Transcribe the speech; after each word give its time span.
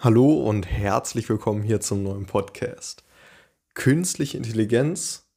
Hallo 0.00 0.48
und 0.48 0.70
herzlich 0.70 1.28
willkommen 1.28 1.64
hier 1.64 1.80
zum 1.80 2.04
neuen 2.04 2.26
Podcast. 2.26 3.02
Künstliche 3.74 4.36
Intelligenz 4.36 5.28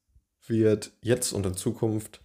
wird 0.45 0.91
jetzt 1.01 1.33
und 1.33 1.47
in 1.47 1.55
Zukunft 1.55 2.23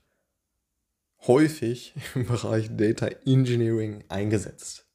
häufig 1.26 1.94
im 2.14 2.26
Bereich 2.26 2.69
Data 2.76 3.06
Engineering 3.24 4.04
eingesetzt. 4.10 4.87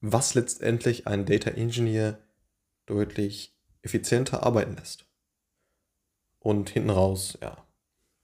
Was 0.00 0.32
letztendlich 0.32 1.06
einen 1.06 1.26
Data 1.26 1.50
Engineer 1.50 2.18
deutlich 2.86 3.54
effizienter 3.82 4.44
arbeiten 4.44 4.76
lässt. 4.76 5.04
Und 6.38 6.70
hinten 6.70 6.88
raus, 6.88 7.36
ja, 7.42 7.66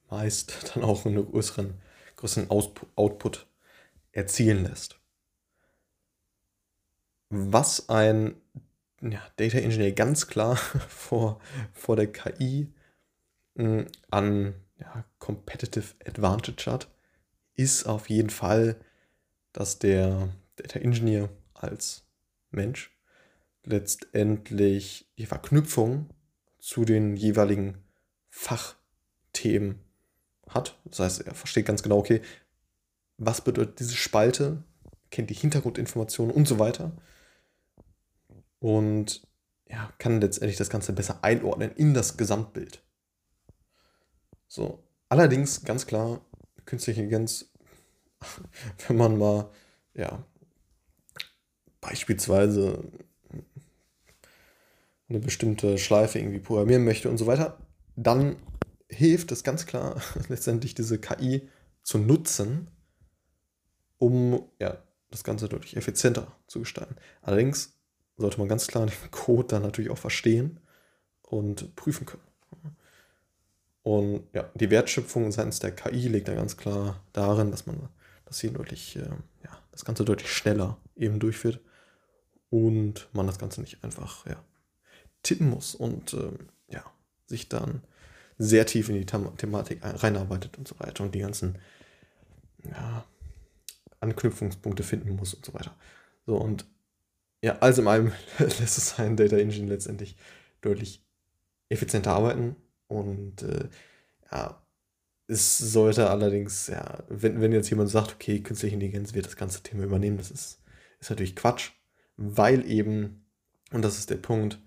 meist 0.09 0.71
dann 0.73 0.83
auch 0.83 1.05
einen 1.05 1.23
größeren, 1.23 1.79
größeren 2.15 2.49
Output 2.49 3.45
erzielen 4.11 4.63
lässt 4.63 5.00
was 7.31 7.89
ein 7.89 8.35
ja, 9.01 9.21
Data 9.37 9.57
Engineer 9.57 9.93
ganz 9.93 10.27
klar 10.27 10.55
vor, 10.87 11.39
vor 11.73 11.95
der 11.95 12.11
KI 12.11 12.71
mh, 13.55 13.63
hm, 13.63 13.87
an 14.11 14.53
ja, 14.79 15.05
Competitive 15.19 15.95
Advantage 16.05 16.69
hat, 16.69 16.89
ist 17.55 17.85
auf 17.85 18.09
jeden 18.09 18.29
Fall, 18.29 18.75
dass 19.53 19.79
der 19.79 20.29
Data 20.55 20.79
Engineer 20.79 21.29
als 21.53 22.03
Mensch 22.51 22.91
letztendlich 23.63 25.07
die 25.17 25.25
Verknüpfung 25.25 26.09
zu 26.59 26.83
den 26.83 27.15
jeweiligen 27.15 27.77
Fachthemen 28.29 29.79
hat. 30.47 30.79
Das 30.85 30.99
heißt, 30.99 31.21
er 31.21 31.35
versteht 31.35 31.65
ganz 31.65 31.83
genau, 31.83 31.97
okay, 31.97 32.21
was 33.17 33.41
bedeutet 33.41 33.79
diese 33.79 33.95
Spalte, 33.95 34.63
kennt 35.11 35.29
die 35.29 35.35
Hintergrundinformationen 35.35 36.35
und 36.35 36.47
so 36.47 36.59
weiter 36.59 36.91
und 38.61 39.27
ja, 39.67 39.91
kann 39.97 40.21
letztendlich 40.21 40.57
das 40.57 40.69
Ganze 40.69 40.93
besser 40.93 41.23
einordnen 41.23 41.71
in 41.75 41.93
das 41.93 42.15
Gesamtbild. 42.15 42.83
So, 44.47 44.83
allerdings 45.09 45.63
ganz 45.63 45.87
klar, 45.87 46.21
künstliche 46.65 47.01
Intelligenz, 47.01 47.51
wenn 48.87 48.97
man 48.97 49.17
mal, 49.17 49.49
ja, 49.93 50.23
beispielsweise 51.81 52.83
eine 55.09 55.19
bestimmte 55.19 55.77
Schleife 55.77 56.19
irgendwie 56.19 56.39
programmieren 56.39 56.85
möchte 56.85 57.09
und 57.09 57.17
so 57.17 57.25
weiter, 57.25 57.57
dann 57.95 58.35
hilft 58.89 59.31
es 59.31 59.43
ganz 59.43 59.65
klar, 59.65 59.99
letztendlich 60.29 60.75
diese 60.75 60.99
KI 60.99 61.49
zu 61.81 61.97
nutzen, 61.97 62.69
um 63.97 64.47
ja, 64.59 64.83
das 65.09 65.23
Ganze 65.23 65.49
deutlich 65.49 65.75
effizienter 65.77 66.35
zu 66.47 66.59
gestalten. 66.59 66.95
Allerdings 67.21 67.80
sollte 68.21 68.39
man 68.39 68.47
ganz 68.47 68.67
klar 68.67 68.85
den 68.87 69.11
Code 69.11 69.47
dann 69.47 69.63
natürlich 69.63 69.91
auch 69.91 69.97
verstehen 69.97 70.59
und 71.23 71.75
prüfen 71.75 72.05
können. 72.05 72.23
Und 73.83 74.27
ja, 74.33 74.49
die 74.53 74.69
Wertschöpfung 74.69 75.31
seitens 75.31 75.59
der 75.59 75.71
KI 75.71 76.07
liegt 76.07 76.27
da 76.27 76.35
ganz 76.35 76.55
klar 76.55 77.01
darin, 77.13 77.49
dass 77.49 77.65
man 77.65 77.89
das 78.25 78.39
hier 78.39 78.51
deutlich, 78.51 78.95
äh, 78.95 79.09
ja, 79.43 79.57
das 79.71 79.85
Ganze 79.85 80.05
deutlich 80.05 80.31
schneller 80.31 80.77
eben 80.95 81.19
durchführt 81.19 81.59
und 82.49 83.07
man 83.13 83.25
das 83.25 83.39
Ganze 83.39 83.61
nicht 83.61 83.83
einfach 83.83 84.27
ja, 84.27 84.43
tippen 85.23 85.49
muss 85.49 85.73
und 85.73 86.13
ähm, 86.13 86.37
ja, 86.67 86.83
sich 87.25 87.49
dann 87.49 87.81
sehr 88.37 88.65
tief 88.65 88.89
in 88.89 88.95
die 88.95 89.05
Them 89.05 89.35
Thematik 89.37 89.79
reinarbeitet 89.83 90.57
und 90.57 90.67
so 90.67 90.79
weiter 90.79 91.03
und 91.03 91.15
die 91.15 91.19
ganzen 91.19 91.57
ja, 92.63 93.03
Anknüpfungspunkte 93.99 94.83
finden 94.83 95.15
muss 95.15 95.33
und 95.33 95.45
so 95.45 95.53
weiter. 95.53 95.75
So, 96.25 96.37
und 96.37 96.65
ja, 97.41 97.57
also 97.59 97.81
in 97.81 97.87
allem 97.87 98.11
lässt 98.39 98.77
es 98.77 98.99
einen 98.99 99.17
Data 99.17 99.37
Engine 99.37 99.67
letztendlich 99.67 100.15
deutlich 100.61 101.03
effizienter 101.69 102.11
arbeiten 102.11 102.55
und 102.87 103.41
äh, 103.43 103.69
ja, 104.31 104.61
es 105.27 105.57
sollte 105.57 106.09
allerdings, 106.09 106.67
ja, 106.67 107.03
wenn, 107.07 107.39
wenn 107.41 107.53
jetzt 107.53 107.69
jemand 107.69 107.89
sagt, 107.89 108.13
okay, 108.13 108.41
künstliche 108.41 108.75
Intelligenz 108.75 109.13
wird 109.13 109.25
das 109.25 109.37
ganze 109.37 109.63
Thema 109.63 109.83
übernehmen, 109.83 110.17
das 110.17 110.29
ist, 110.29 110.61
ist 110.99 111.09
natürlich 111.09 111.35
Quatsch, 111.35 111.71
weil 112.17 112.69
eben, 112.69 113.25
und 113.71 113.81
das 113.81 113.97
ist 113.97 114.09
der 114.09 114.17
Punkt, 114.17 114.59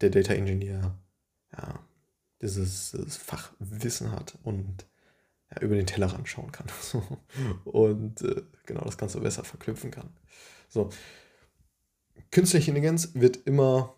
der 0.00 0.10
Data 0.10 0.34
Engineer 0.34 0.98
ja, 1.52 1.78
dieses, 2.42 2.90
dieses 2.90 3.16
Fachwissen 3.16 4.10
hat 4.12 4.36
und 4.42 4.86
ja, 5.52 5.62
über 5.62 5.76
den 5.76 5.86
Tellerrand 5.86 6.28
schauen 6.28 6.50
kann 6.50 6.66
und 7.64 8.22
äh, 8.22 8.42
genau 8.66 8.82
das 8.82 8.98
Ganze 8.98 9.20
besser 9.20 9.44
verknüpfen 9.44 9.92
kann. 9.92 10.10
So, 10.68 10.90
künstliche 12.30 12.70
Intelligenz 12.70 13.10
wird 13.14 13.38
immer 13.46 13.94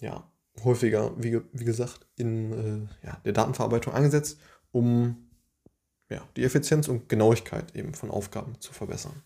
ja, 0.00 0.30
häufiger, 0.64 1.12
wie, 1.16 1.40
wie 1.52 1.64
gesagt, 1.64 2.06
in 2.16 2.52
äh, 2.52 3.06
ja, 3.06 3.20
der 3.24 3.32
Datenverarbeitung 3.32 3.92
eingesetzt, 3.94 4.38
um 4.72 5.28
ja, 6.08 6.22
die 6.36 6.44
Effizienz 6.44 6.88
und 6.88 7.08
Genauigkeit 7.08 7.74
eben 7.74 7.94
von 7.94 8.10
Aufgaben 8.10 8.60
zu 8.60 8.72
verbessern. 8.72 9.22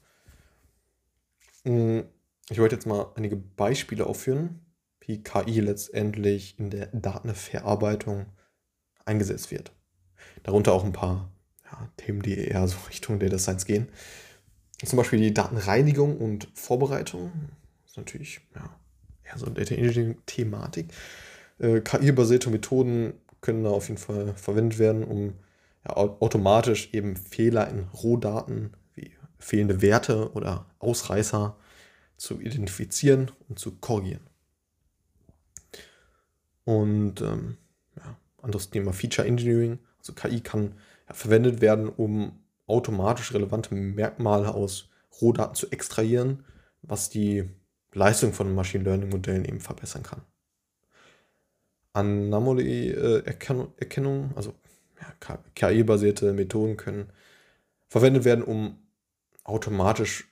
Hm, 1.65 2.05
ich 2.49 2.59
wollte 2.59 2.75
jetzt 2.75 2.87
mal 2.87 3.13
einige 3.17 3.37
Beispiele 3.37 4.07
aufführen, 4.07 4.61
wie 5.01 5.23
KI 5.23 5.61
letztendlich 5.61 6.59
in 6.59 6.71
der 6.71 6.87
Datenverarbeitung 6.87 8.27
eingesetzt 9.05 9.51
wird. 9.51 9.73
Darunter 10.43 10.73
auch 10.73 10.85
ein 10.85 10.93
paar 10.93 11.31
ja, 11.65 11.89
Themen, 11.97 12.23
die 12.23 12.37
eher 12.39 12.67
so 12.67 12.77
Richtung 12.89 13.19
Data 13.19 13.39
Science 13.39 13.67
gehen. 13.67 13.89
Zum 14.85 14.97
Beispiel 14.97 15.21
die 15.21 15.35
Datenreinigung 15.35 16.17
und 16.17 16.49
Vorbereitung 16.55 17.31
ist 17.91 17.97
natürlich 17.97 18.41
ja, 18.55 18.71
eher 19.25 19.37
so 19.39 19.47
eine 19.47 19.55
Data 19.57 19.75
Engineering-Thematik. 19.75 20.93
Äh, 21.59 21.81
KI-basierte 21.81 22.49
Methoden 22.51 23.15
können 23.41 23.65
da 23.65 23.71
auf 23.71 23.89
jeden 23.89 24.01
Fall 24.01 24.35
verwendet 24.37 24.79
werden, 24.79 25.03
um 25.03 25.35
ja, 25.85 25.97
automatisch 25.97 26.91
eben 26.93 27.17
Fehler 27.17 27.69
in 27.69 27.89
Rohdaten 27.89 28.75
wie 28.95 29.11
fehlende 29.39 29.83
Werte 29.83 30.33
oder 30.35 30.67
Ausreißer 30.79 31.57
zu 32.17 32.41
identifizieren 32.41 33.33
und 33.49 33.59
zu 33.59 33.73
korrigieren. 33.73 34.27
Und 36.65 37.23
ähm, 37.23 37.57
ja, 37.97 38.17
anderes 38.41 38.71
Thema 38.71 38.93
Feature 38.93 39.27
Engineering. 39.27 39.81
Also 39.99 40.13
KI 40.13 40.41
kann 40.41 40.75
ja, 41.09 41.15
verwendet 41.15 41.61
werden, 41.61 41.89
um 41.89 42.39
automatisch 42.69 43.35
relevante 43.35 43.75
Merkmale 43.75 44.55
aus 44.55 44.91
Rohdaten 45.21 45.57
zu 45.57 45.73
extrahieren, 45.73 46.45
was 46.83 47.11
die 47.11 47.51
Leistung 47.93 48.33
von 48.33 48.55
Machine 48.55 48.85
Learning 48.85 49.11
Modellen 49.11 49.45
eben 49.45 49.61
verbessern 49.61 50.03
kann. 50.03 50.23
Anomaly-Erkennung, 51.93 54.33
also 54.37 54.55
ja, 55.01 55.13
KI-basierte 55.55 56.33
Methoden 56.33 56.77
können 56.77 57.13
verwendet 57.89 58.25
werden, 58.25 58.45
um 58.45 58.79
automatisch, 59.43 60.29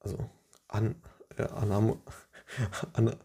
also 0.00 0.28
an, 0.68 0.96
äh, 1.36 1.44
Anam 1.44 2.02
an, 2.92 3.16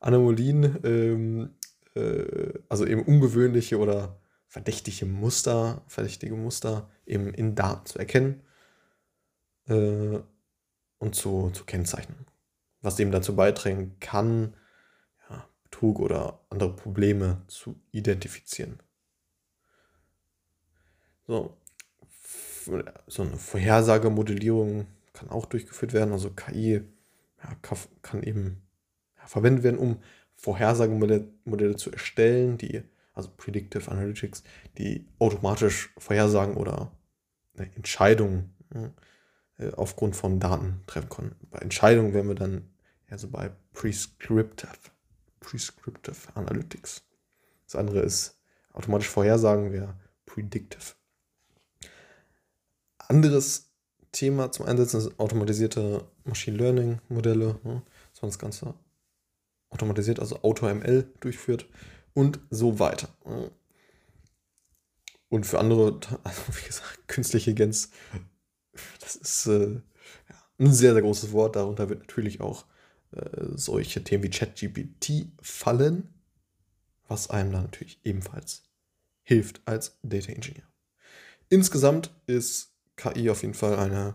Anomalien, 0.00 0.78
ähm, 0.84 1.54
äh, 1.94 2.52
also 2.68 2.86
eben 2.86 3.02
ungewöhnliche 3.02 3.78
oder 3.78 4.20
verdächtige 4.46 5.06
Muster, 5.06 5.82
verdächtige 5.86 6.34
Muster 6.34 6.90
eben 7.06 7.32
in 7.32 7.54
Daten 7.54 7.86
zu 7.86 7.98
erkennen 7.98 8.42
äh, 9.66 10.18
und 10.98 11.14
zu, 11.14 11.50
zu 11.50 11.64
kennzeichnen 11.64 12.26
was 12.80 12.98
eben 12.98 13.10
dazu 13.10 13.34
beitragen 13.34 13.96
kann, 14.00 14.54
ja, 15.28 15.48
Betrug 15.64 15.98
oder 16.00 16.40
andere 16.50 16.74
Probleme 16.74 17.42
zu 17.48 17.80
identifizieren. 17.90 18.78
So, 21.26 21.56
so 23.06 23.22
eine 23.22 23.36
Vorhersagemodellierung 23.36 24.86
kann 25.12 25.30
auch 25.30 25.46
durchgeführt 25.46 25.92
werden. 25.92 26.12
Also 26.12 26.30
KI 26.30 26.82
ja, 27.42 27.56
kann 28.02 28.22
eben 28.22 28.62
ja, 29.18 29.26
verwendet 29.26 29.64
werden, 29.64 29.78
um 29.78 30.02
Vorhersagemodelle 30.36 31.76
zu 31.76 31.90
erstellen, 31.90 32.58
die, 32.58 32.82
also 33.12 33.30
Predictive 33.36 33.90
Analytics, 33.90 34.44
die 34.78 35.06
automatisch 35.18 35.92
Vorhersagen 35.98 36.56
oder 36.56 36.92
eine 37.56 37.74
Entscheidungen 37.74 38.54
ja, 38.72 38.90
aufgrund 39.76 40.16
von 40.16 40.40
Daten 40.40 40.82
treffen 40.86 41.08
können. 41.08 41.36
Bei 41.50 41.58
Entscheidungen 41.58 42.14
wären 42.14 42.28
wir 42.28 42.34
dann 42.34 42.68
also 43.10 43.28
bei 43.28 43.50
Prescriptive, 43.72 44.72
Prescriptive 45.40 46.16
Analytics. 46.34 47.02
Das 47.64 47.76
andere 47.76 48.00
ist 48.00 48.38
automatisch 48.72 49.08
Vorhersagen, 49.08 49.72
wäre 49.72 49.98
Predictive. 50.26 50.94
Anderes 52.98 53.72
Thema 54.12 54.52
zum 54.52 54.66
Einsetzen 54.66 55.00
sind 55.00 55.18
automatisierte 55.18 56.06
Machine 56.24 56.56
Learning 56.56 57.00
Modelle, 57.08 57.58
ne, 57.64 57.82
dass 58.12 58.22
man 58.22 58.30
das 58.30 58.38
Ganze 58.38 58.74
automatisiert, 59.70 60.20
also 60.20 60.42
AutoML 60.42 61.12
durchführt 61.20 61.66
und 62.14 62.40
so 62.50 62.78
weiter. 62.78 63.08
Ne. 63.24 63.50
Und 65.30 65.46
für 65.46 65.58
andere, 65.58 65.98
also 66.24 66.42
wie 66.52 66.66
gesagt, 66.66 67.08
künstliche 67.08 67.50
Intelligenz, 67.50 67.90
das 69.00 69.16
ist 69.16 69.46
äh, 69.46 69.80
ein 70.58 70.72
sehr, 70.72 70.92
sehr 70.92 71.02
großes 71.02 71.32
Wort. 71.32 71.56
Darunter 71.56 71.88
wird 71.88 72.00
natürlich 72.00 72.40
auch 72.40 72.64
äh, 73.12 73.46
solche 73.54 74.02
Themen 74.04 74.24
wie 74.24 74.30
ChatGPT 74.30 75.28
fallen, 75.40 76.08
was 77.06 77.30
einem 77.30 77.52
dann 77.52 77.62
natürlich 77.62 78.00
ebenfalls 78.04 78.64
hilft 79.22 79.60
als 79.66 79.98
Data 80.02 80.32
Engineer. 80.32 80.64
Insgesamt 81.48 82.10
ist 82.26 82.72
KI 82.96 83.30
auf 83.30 83.42
jeden 83.42 83.54
Fall 83.54 83.78
eine, 83.78 84.14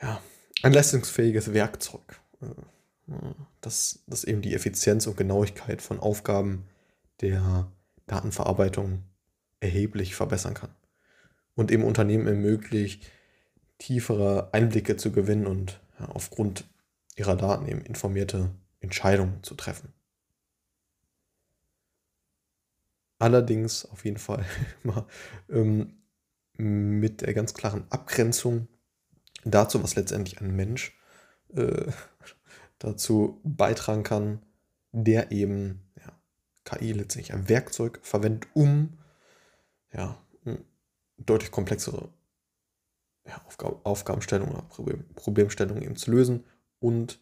ja, 0.00 0.20
ein 0.62 0.72
leistungsfähiges 0.72 1.52
Werkzeug, 1.52 2.20
äh, 2.40 3.14
das, 3.60 4.02
das 4.06 4.24
eben 4.24 4.40
die 4.40 4.54
Effizienz 4.54 5.06
und 5.06 5.16
Genauigkeit 5.16 5.82
von 5.82 6.00
Aufgaben 6.00 6.64
der 7.20 7.70
Datenverarbeitung 8.06 9.02
erheblich 9.60 10.14
verbessern 10.14 10.54
kann 10.54 10.74
und 11.54 11.70
eben 11.70 11.84
Unternehmen 11.84 12.26
ermöglicht, 12.26 13.10
tiefere 13.84 14.48
Einblicke 14.52 14.96
zu 14.96 15.12
gewinnen 15.12 15.46
und 15.46 15.78
ja, 16.00 16.06
aufgrund 16.06 16.64
ihrer 17.16 17.36
Daten 17.36 17.66
eben 17.68 17.82
informierte 17.82 18.50
Entscheidungen 18.80 19.42
zu 19.42 19.54
treffen. 19.54 19.92
Allerdings 23.18 23.84
auf 23.84 24.06
jeden 24.06 24.16
Fall 24.16 24.42
immer 24.84 25.06
ähm, 25.50 25.98
mit 26.56 27.20
der 27.20 27.34
ganz 27.34 27.52
klaren 27.52 27.84
Abgrenzung 27.90 28.68
dazu, 29.44 29.82
was 29.82 29.96
letztendlich 29.96 30.40
ein 30.40 30.56
Mensch 30.56 30.98
äh, 31.54 31.92
dazu 32.78 33.38
beitragen 33.44 34.02
kann, 34.02 34.40
der 34.92 35.30
eben 35.30 35.82
ja, 35.96 36.18
KI 36.64 36.92
letztendlich 36.92 37.34
ein 37.34 37.50
Werkzeug 37.50 38.00
verwendet, 38.02 38.48
um 38.54 38.98
ja, 39.92 40.18
deutlich 41.18 41.50
komplexere 41.50 42.08
ja, 43.26 43.40
Aufgab 43.46 43.84
Aufgabenstellungen 43.84 44.54
oder 44.54 44.62
Problem 44.62 45.04
Problemstellungen 45.14 45.82
eben 45.82 45.96
zu 45.96 46.10
lösen 46.10 46.44
und 46.80 47.20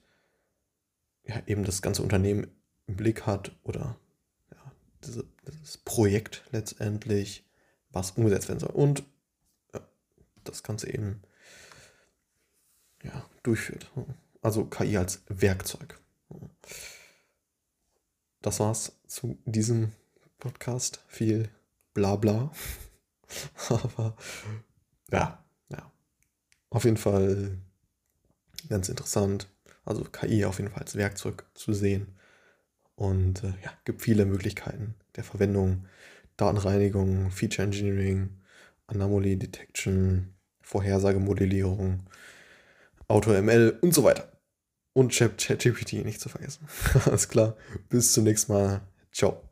ja, 1.24 1.40
eben 1.46 1.64
das 1.64 1.82
ganze 1.82 2.02
Unternehmen 2.02 2.48
im 2.86 2.96
Blick 2.96 3.26
hat 3.26 3.52
oder 3.62 3.96
ja, 4.50 4.72
diese, 5.04 5.24
dieses 5.46 5.78
Projekt 5.78 6.44
letztendlich, 6.50 7.44
was 7.90 8.12
umgesetzt 8.12 8.48
werden 8.48 8.60
soll. 8.60 8.70
Und 8.70 9.04
ja, 9.72 9.80
das 10.44 10.62
Ganze 10.62 10.92
eben 10.92 11.22
ja, 13.02 13.24
durchführt. 13.42 13.90
Also 14.40 14.64
KI 14.64 14.96
als 14.96 15.22
Werkzeug. 15.28 16.00
Das 18.40 18.58
war's 18.58 18.92
zu 19.06 19.38
diesem 19.44 19.92
Podcast. 20.38 21.04
Viel 21.06 21.48
Blabla. 21.94 22.50
Aber 23.68 24.16
ja. 25.10 25.38
Auf 26.72 26.84
jeden 26.84 26.96
Fall 26.96 27.58
ganz 28.68 28.88
interessant. 28.88 29.48
Also 29.84 30.04
KI 30.04 30.44
auf 30.46 30.58
jeden 30.58 30.70
Fall 30.70 30.82
als 30.82 30.96
Werkzeug 30.96 31.44
zu 31.54 31.74
sehen. 31.74 32.16
Und 32.94 33.44
äh, 33.44 33.52
ja, 33.62 33.72
gibt 33.84 34.02
viele 34.02 34.24
Möglichkeiten 34.24 34.94
der 35.16 35.24
Verwendung. 35.24 35.86
Datenreinigung, 36.38 37.30
Feature 37.30 37.66
Engineering, 37.66 38.30
Anomaly 38.86 39.36
Detection, 39.36 40.34
Vorhersagemodellierung, 40.62 42.04
AutoML 43.06 43.78
und 43.82 43.92
so 43.92 44.02
weiter. 44.02 44.32
Und 44.94 45.12
ChatGPT 45.12 46.04
nicht 46.04 46.20
zu 46.20 46.30
vergessen. 46.30 46.66
Alles 47.04 47.28
klar. 47.28 47.56
Bis 47.90 48.12
zum 48.14 48.24
nächsten 48.24 48.52
Mal. 48.52 48.80
Ciao. 49.12 49.42